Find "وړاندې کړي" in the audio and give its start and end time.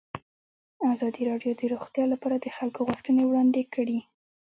3.25-3.99